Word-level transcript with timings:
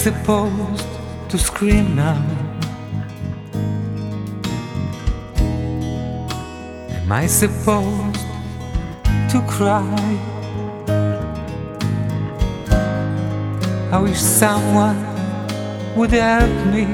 Supposed 0.00 0.86
to 1.28 1.36
scream 1.36 1.94
now? 1.94 2.24
Am 6.88 7.12
I 7.12 7.26
supposed 7.26 8.24
to 9.30 9.44
cry? 9.46 9.84
I 13.92 13.98
wish 14.00 14.18
someone 14.18 14.96
would 15.96 16.12
help 16.12 16.48
me. 16.72 16.86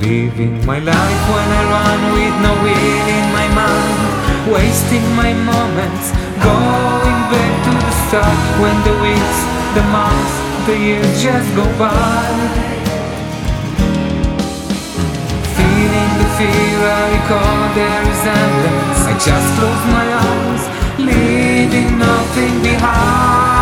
Living 0.00 0.64
my 0.64 0.78
life 0.78 1.22
when 1.34 1.48
I 1.58 1.62
run 1.74 2.00
with 2.14 2.36
no 2.46 2.52
will 2.64 3.08
in 3.18 3.26
my 3.38 3.46
mind, 3.60 4.52
wasting 4.54 5.06
my 5.14 5.34
moments, 5.34 6.12
the 6.42 6.99
start 8.10 8.60
when 8.60 8.74
the 8.82 8.94
weeks, 9.06 9.40
the 9.76 9.84
months, 9.94 10.34
the 10.66 10.76
years 10.76 11.22
just 11.22 11.48
go 11.54 11.62
by. 11.78 12.26
Feeling 15.54 16.12
the 16.18 16.28
fear, 16.36 16.78
I 16.90 17.02
recall 17.14 17.60
their 17.78 18.00
resemblance. 18.10 19.00
I 19.06 19.14
just 19.28 19.48
close 19.58 19.84
my 19.94 20.06
eyes, 20.26 20.64
leaving 20.98 21.98
nothing 22.00 22.54
behind. 22.62 23.59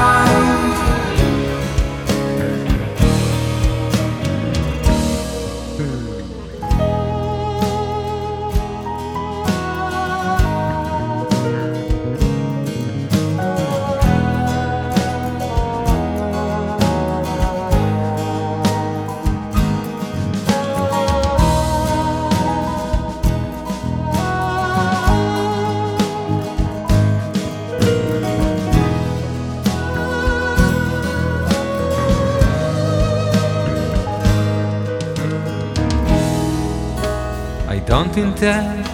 Don't 38.04 38.16
intend 38.16 38.86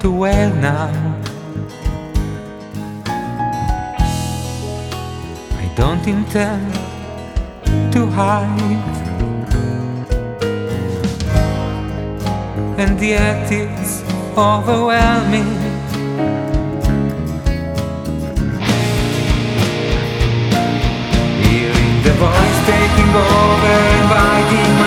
to 0.00 0.12
wail 0.12 0.54
now. 0.54 0.86
I 5.62 5.64
don't 5.74 6.06
intend 6.06 6.72
to 7.92 8.06
hide. 8.06 8.60
And 12.78 13.00
yet 13.00 13.50
it's 13.50 14.02
overwhelming. 14.38 15.50
Hearing 21.42 21.94
the 22.06 22.14
voice 22.22 22.58
taking 22.70 23.12
over, 23.32 23.76
inviting 23.98 24.83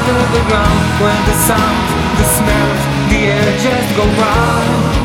under 0.00 0.26
the 0.32 0.44
ground 0.48 0.80
when 1.02 1.18
the 1.28 1.36
sound, 1.44 1.88
the 2.16 2.26
smells, 2.36 2.82
the 3.10 3.20
air 3.36 3.50
just 3.60 3.90
go 3.96 4.04
round. 4.16 4.96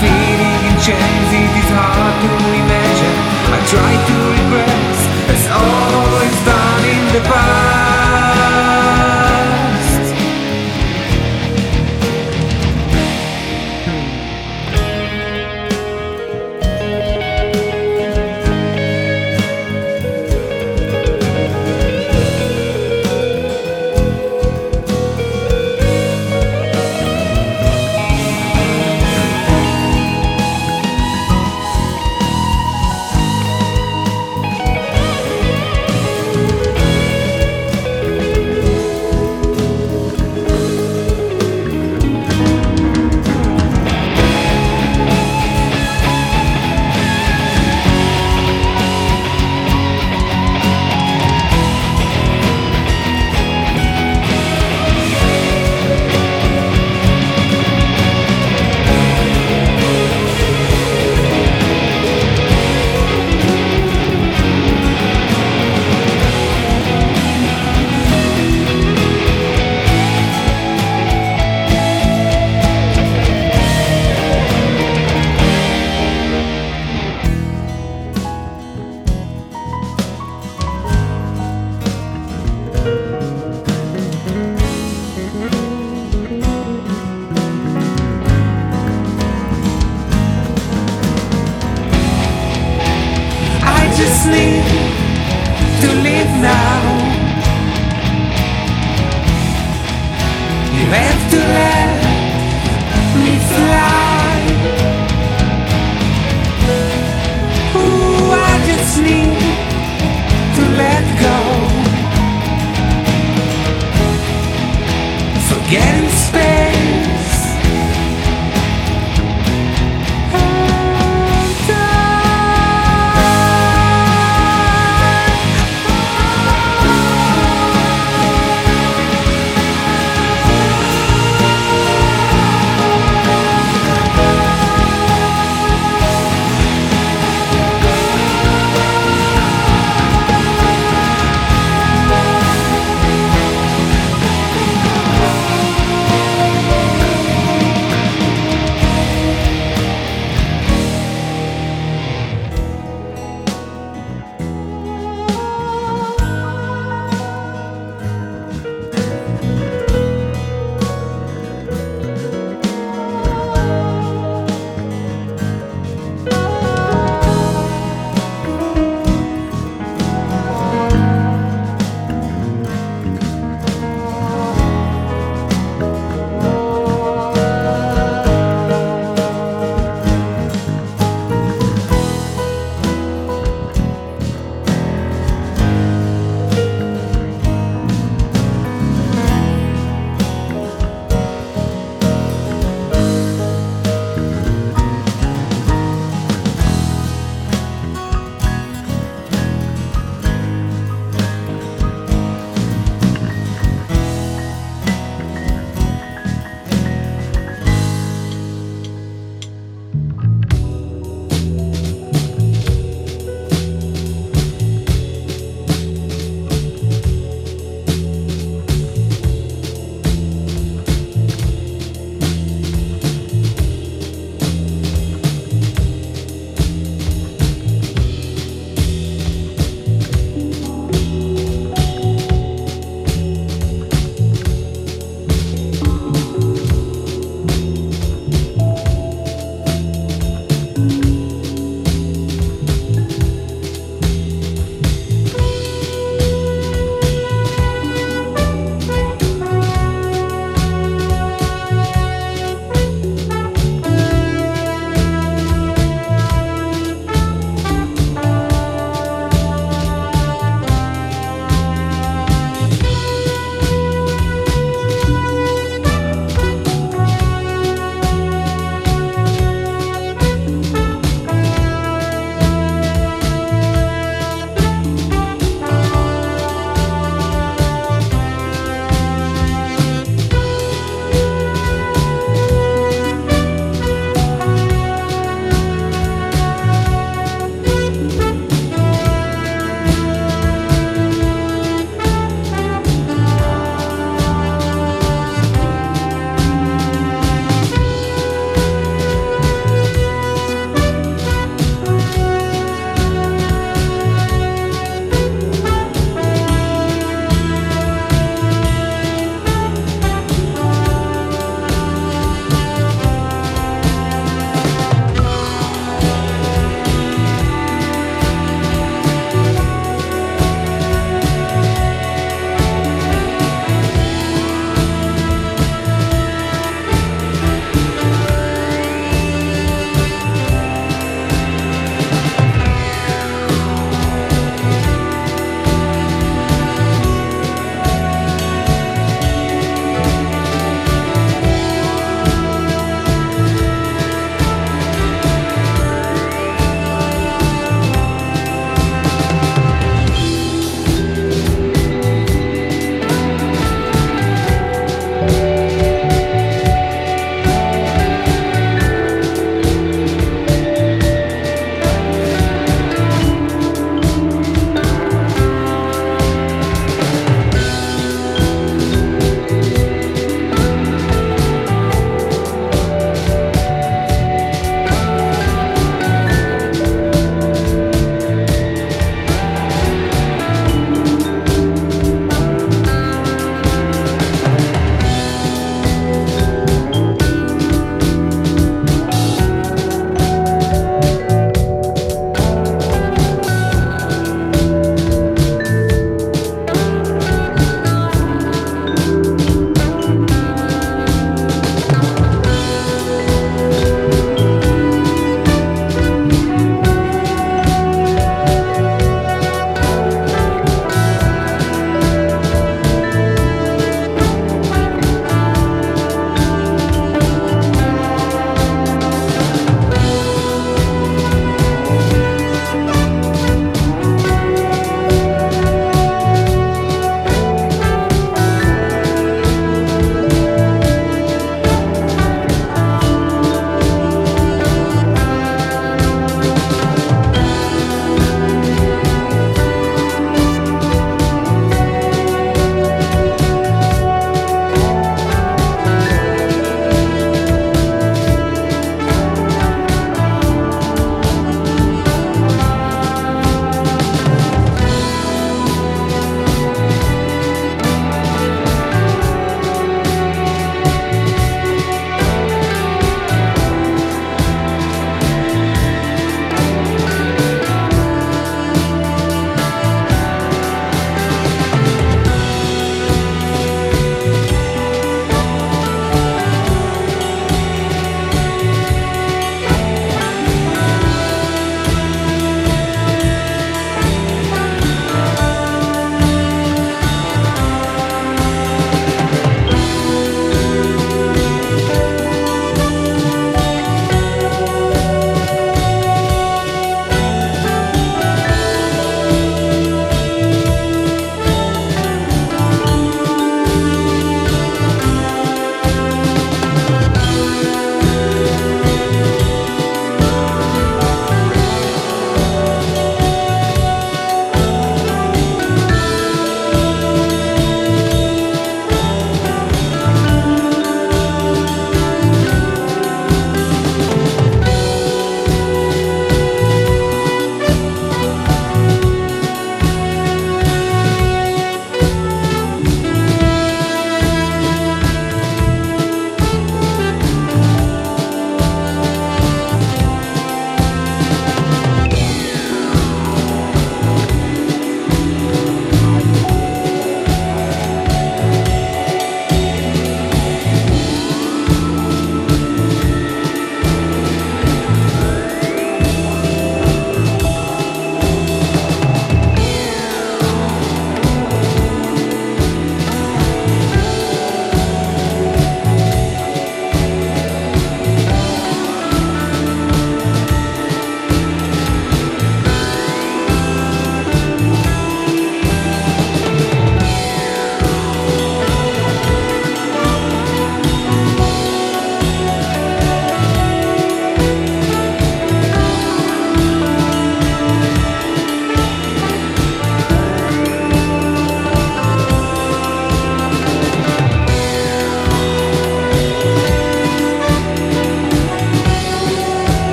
Feeling 0.00 0.60
in 0.68 0.76
chains, 0.80 1.30
it 1.42 1.52
is 1.62 1.70
hard 1.76 2.14
to 2.24 2.30
imagine. 2.62 3.18
I 3.52 3.58
try 3.72 3.92
to 4.08 4.16
regress, 4.36 4.98
as 5.34 5.42
always 5.52 6.36
done 6.48 6.84
in 6.96 7.04
the 7.14 7.22
past. 7.28 7.67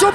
Think 0.00 0.14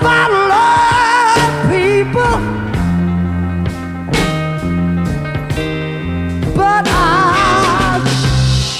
I 6.87 7.99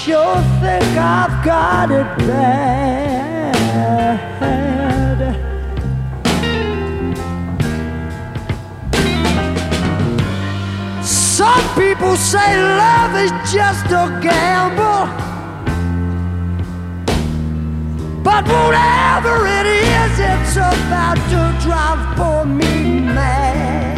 sure 0.04 0.42
think 0.62 0.98
I've 0.98 1.46
got 1.46 1.92
it 1.92 2.18
bad. 2.28 3.56
Some 11.04 11.68
people 11.76 12.16
say 12.16 12.58
love 12.58 13.16
is 13.16 13.32
just 13.54 13.86
a 13.88 14.20
gamble. 14.24 15.15
But 18.36 18.48
whatever 18.50 19.48
it 19.48 19.66
is, 19.66 20.20
it's 20.20 20.58
about 20.58 21.16
to 21.32 21.66
drive 21.66 22.18
poor 22.18 22.44
me 22.44 23.00
mad. 23.00 23.96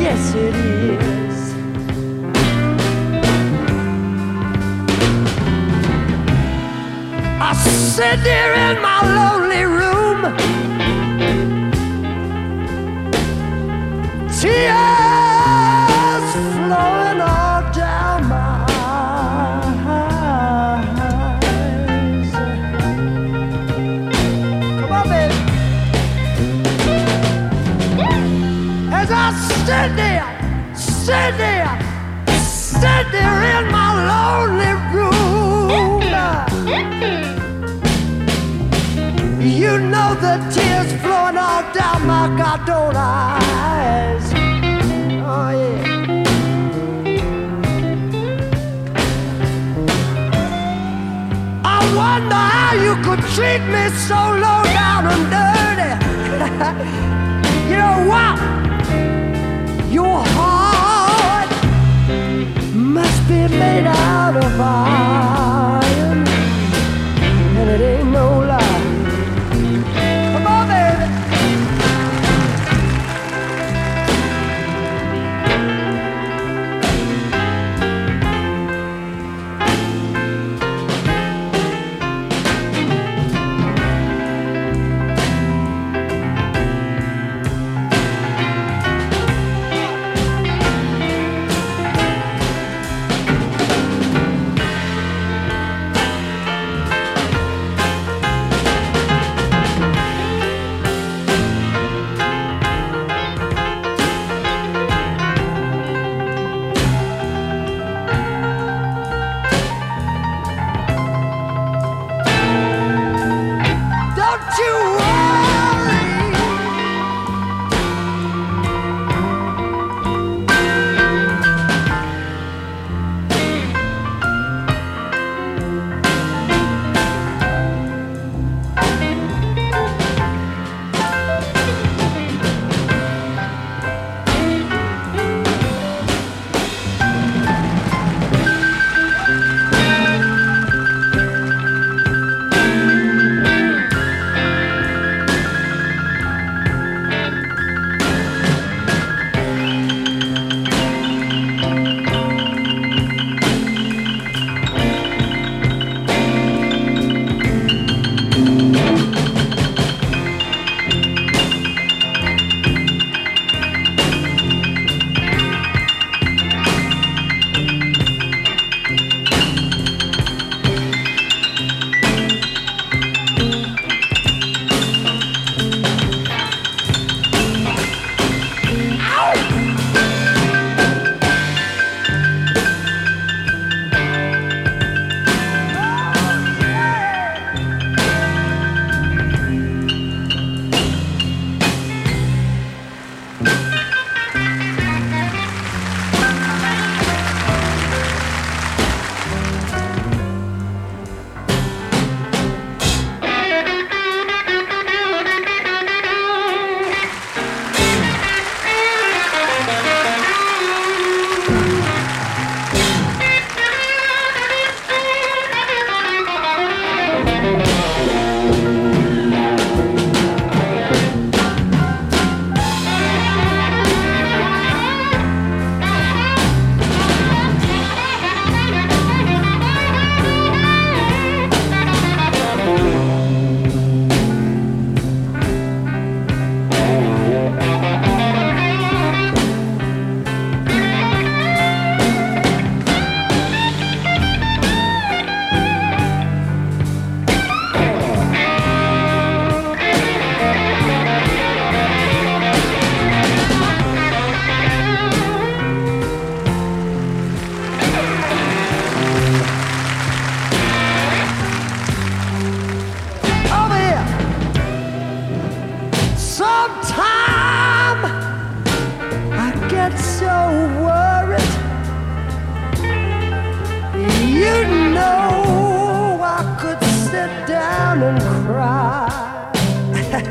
Yes, 0.00 0.32
it 0.32 0.54
is. 0.54 1.54
I 7.40 7.52
sit 7.52 8.22
there 8.22 8.54
in 8.70 8.80
my 8.80 9.00
lonely 9.18 9.64
room. 9.64 10.20
Tears 14.40 15.11
sit 29.66 29.94
there, 29.94 30.26
sit 30.74 31.38
there, 31.38 31.70
sit 32.36 33.04
there 33.12 33.38
in 33.54 33.70
my 33.70 33.90
lonely 34.10 34.72
room. 34.92 36.02
You 39.40 39.78
know 39.78 40.14
the 40.14 40.34
tears 40.52 40.92
flowing 41.00 41.36
all 41.36 41.62
down 41.72 42.06
my 42.08 42.26
goddamn 42.36 42.96
eyes. 42.96 44.32
Oh 45.30 45.50
yeah. 45.60 45.92
I 51.64 51.78
wonder 52.00 52.42
how 52.56 52.72
you 52.84 52.94
could 53.04 53.22
treat 53.34 53.62
me 53.74 53.84
so 54.08 54.20
low 54.44 54.62
down 54.80 55.02
and 55.12 55.24
dirty. 55.36 55.92
you 57.70 57.76
know 57.76 58.08
what? 58.08 58.61
Heart 60.36 61.50
must 62.74 63.28
be 63.28 63.48
made 63.48 63.86
out 63.86 64.36
of 64.36 64.60
iron, 64.60 65.71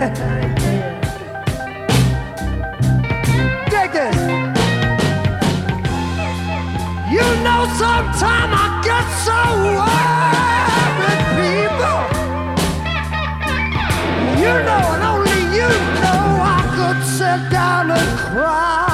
Dig 0.02 0.10
this. 3.93 4.16
You 7.12 7.28
know, 7.45 7.62
sometime 7.78 8.49
I 8.52 8.82
get 8.82 9.06
so 9.22 9.41
worried, 9.78 11.22
people. 11.38 12.02
You 14.41 14.54
know, 14.66 14.84
and 14.95 15.04
only 15.04 15.41
you 15.56 15.70
know 16.02 16.24
I 16.41 16.60
could 16.76 16.99
sit 17.06 17.41
down 17.52 17.91
and 17.91 18.10
cry. 18.18 18.91